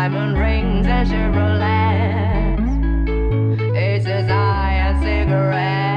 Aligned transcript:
diamond 0.00 0.38
rings 0.38 0.86
and 0.86 1.06
Chevrolets. 1.06 2.56
It's 3.76 4.06
his 4.06 4.30
eye 4.30 4.72
and 4.86 4.98
cigarettes. 5.02 5.89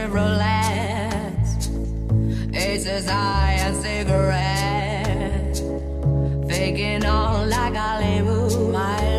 cigarettes. 0.00 1.68
It's 2.52 2.86
as 2.86 3.08
high 3.08 3.56
as 3.60 3.80
cigarette. 3.80 5.56
Faking 6.48 7.04
on 7.04 7.50
like 7.50 7.74
Hollywood. 7.74 8.72
My 8.72 9.09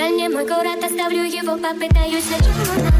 Жаль 0.00 0.12
мне 0.12 0.30
мой 0.30 0.46
город, 0.46 0.82
оставлю 0.82 1.24
его, 1.24 1.58
попытаюсь 1.58 2.24
начать 2.30 2.99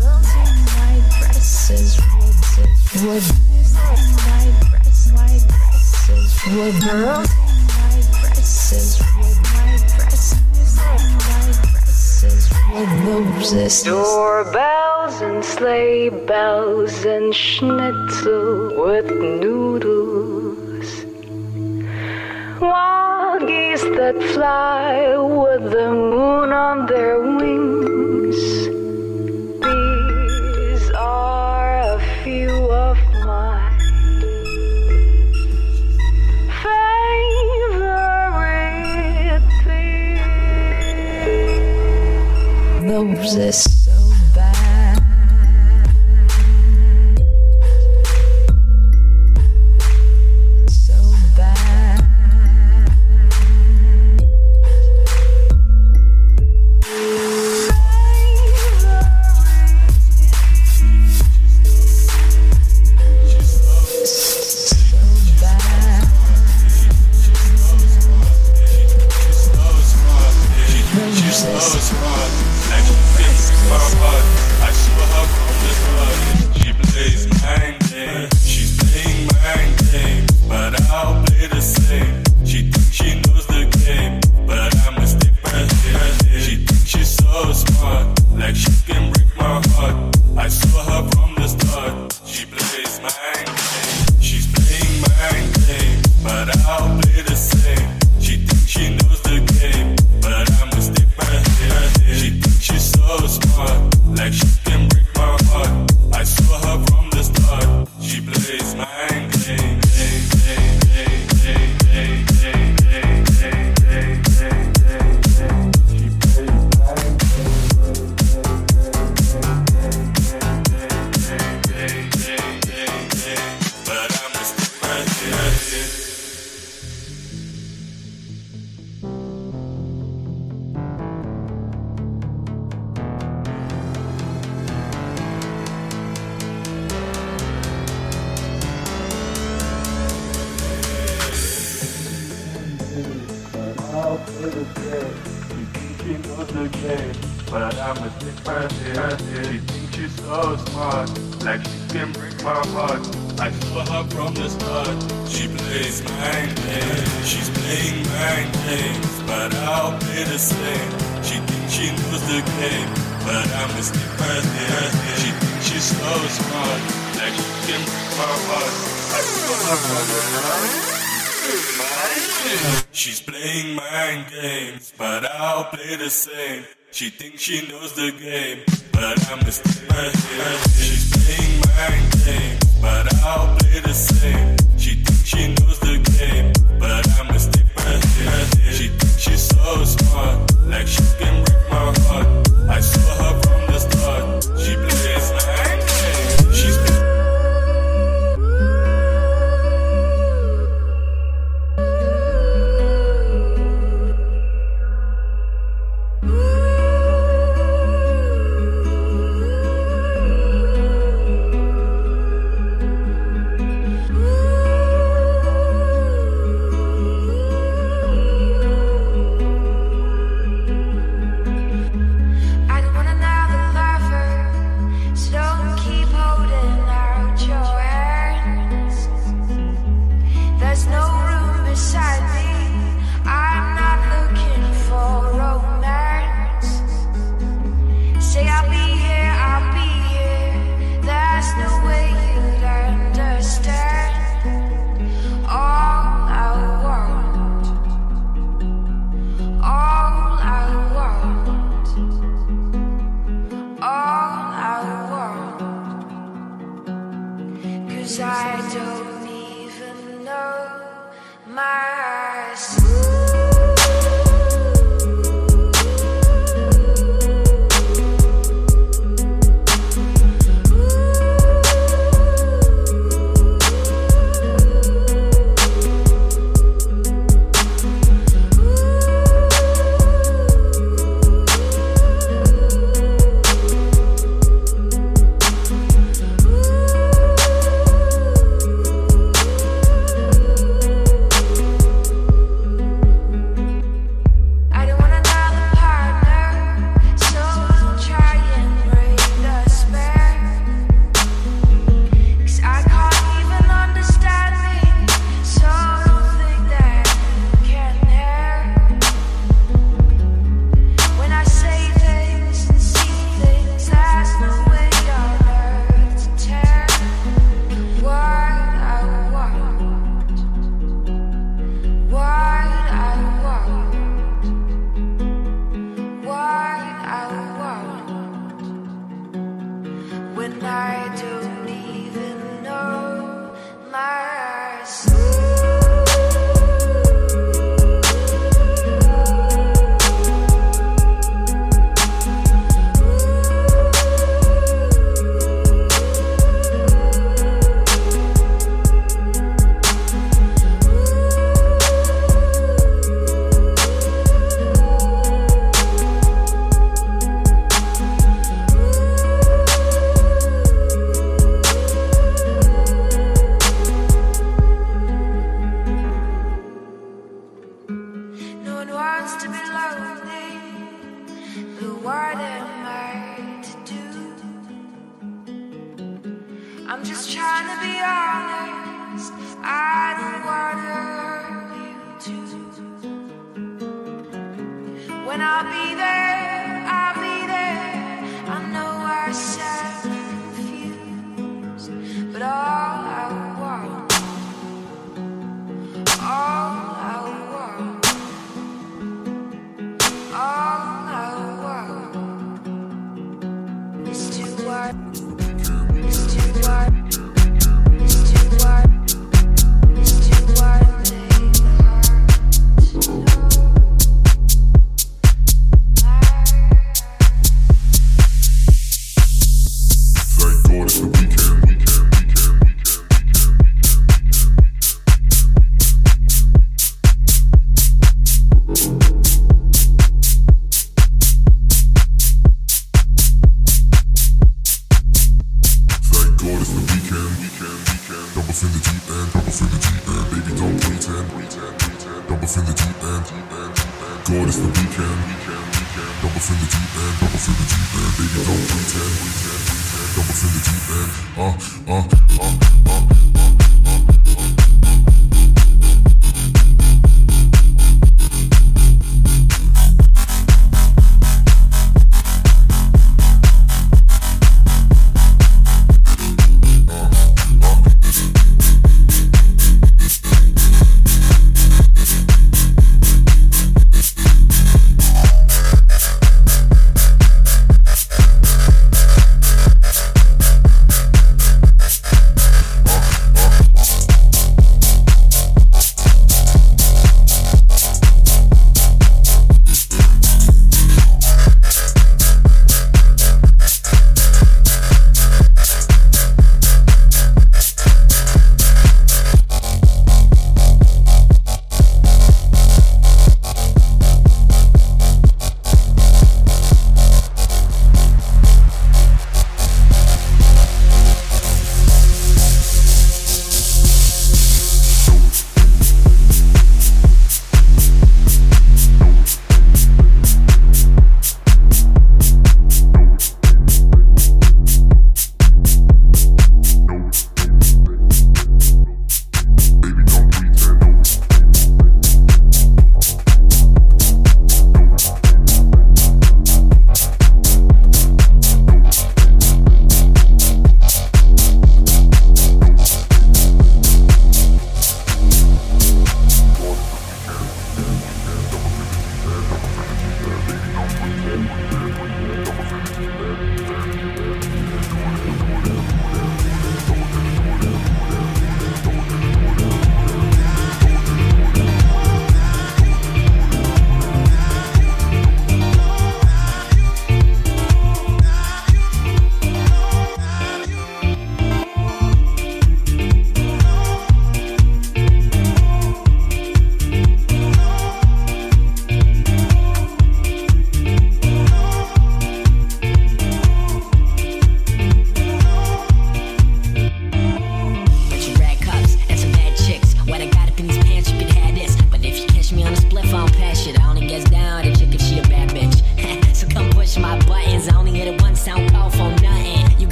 What 3.11 3.23
what 6.47 6.73
girl? 6.81 7.25
Doorbells 13.83 15.21
and 15.21 15.43
sleigh 15.43 16.07
bells 16.07 17.03
and 17.03 17.35
schnitzel 17.35 18.85
with 18.85 19.11
noodles. 19.11 20.89
Wild 22.61 23.45
geese 23.45 23.83
that 23.97 24.15
fly 24.33 25.17
with 25.17 25.69
the 25.69 25.91
moon 25.91 26.53
on 26.53 26.85
their 26.85 27.19
wings 27.19 27.80
this. 43.35 43.70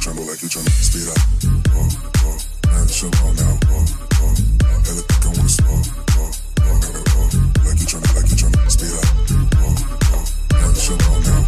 you 0.00 0.24
like 0.24 0.42
you. 0.42 0.48
Speed 0.48 1.08
up, 1.08 1.18
oh, 1.76 1.88
oh. 2.24 2.38
Now 2.64 2.84
that 2.84 3.02
you're 3.02 3.10
now, 3.34 3.58
oh, 3.68 3.84
oh. 4.16 4.34
Think 4.80 5.24
I 5.24 5.28
wanna 5.28 5.48
oh, 5.68 5.82
oh. 6.16 6.32
to 6.80 7.02
oh. 7.16 7.28
Like 7.66 7.80
you 7.80 7.86
tremble, 7.86 8.08
like 8.16 8.30
you. 8.30 8.36
Speed 8.70 8.92
up, 8.96 9.04
oh, 9.60 9.76
oh. 10.12 10.24
Now. 11.20 11.39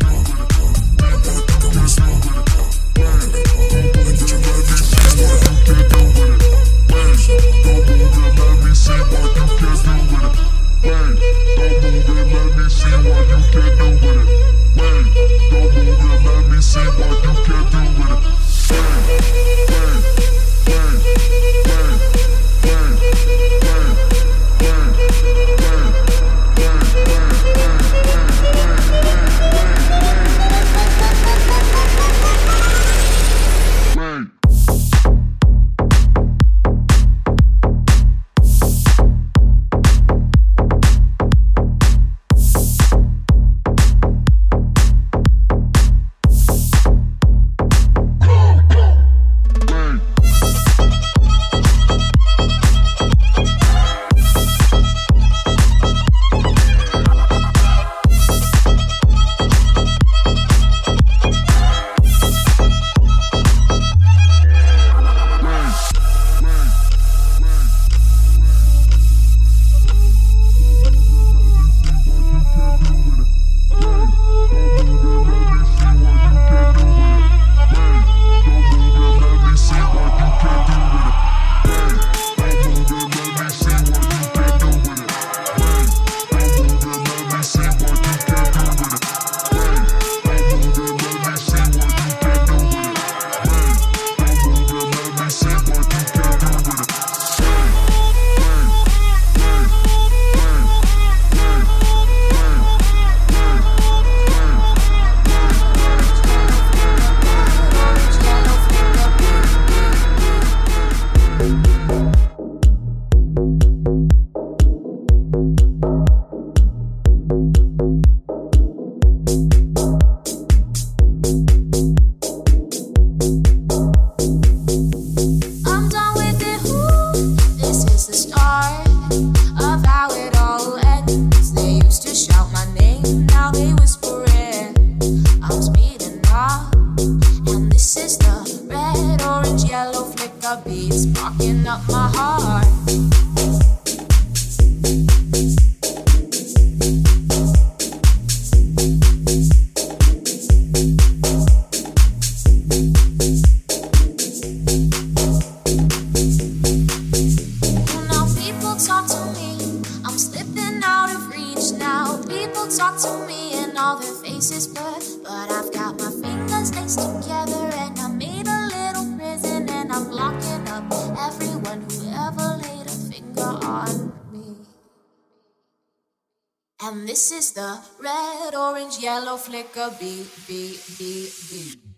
the 177.55 177.81
red, 178.01 178.55
orange, 178.55 178.99
yellow 178.99 179.37
flicker, 179.37 179.91
beat, 179.99 180.27
beat, 180.47 180.81
beat, 180.99 181.33
beat. 181.51 181.92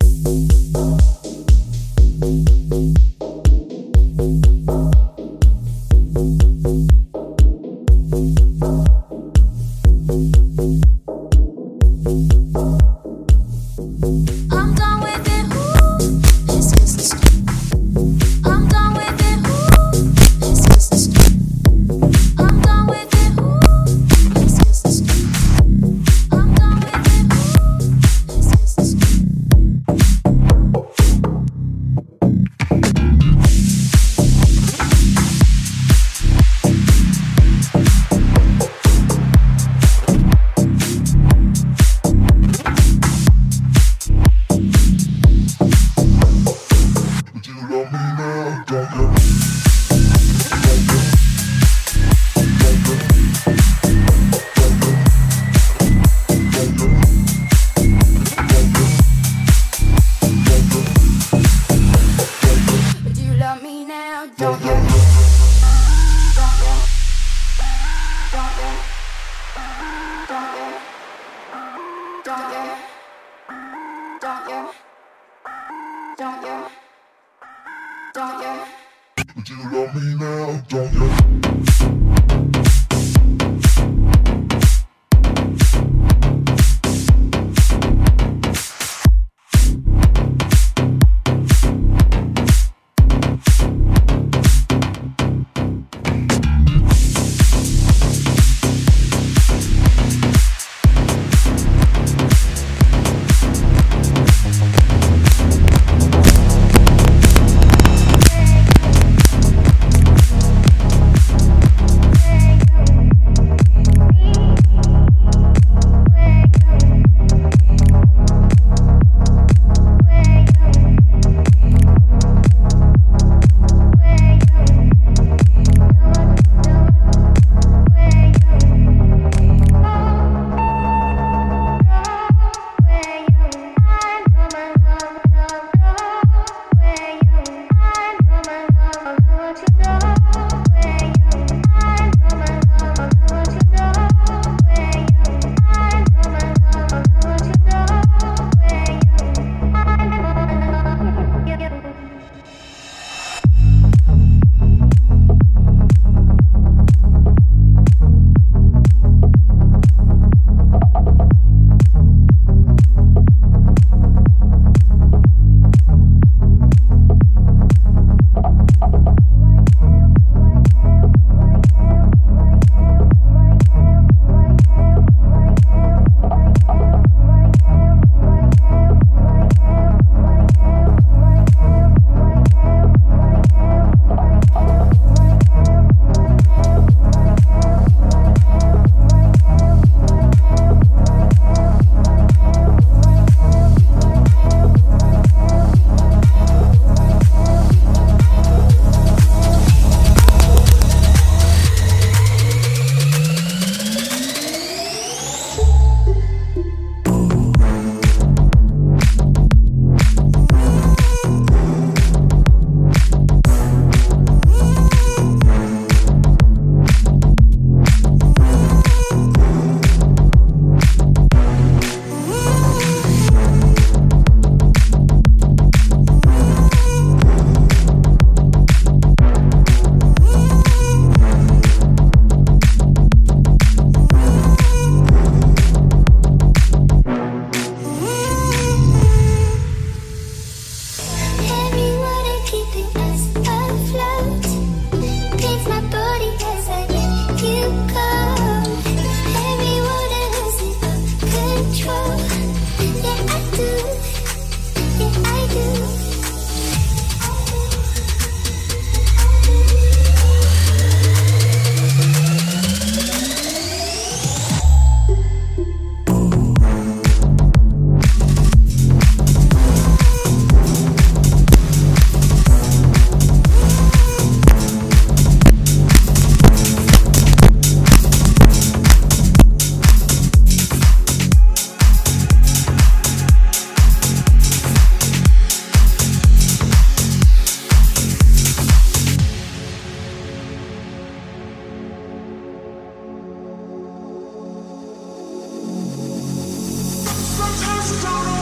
sorrow. 298.01 298.34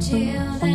till 0.00 0.69